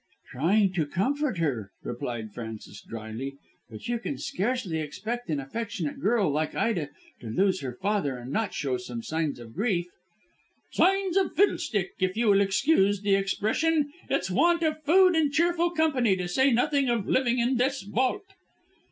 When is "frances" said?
2.33-2.81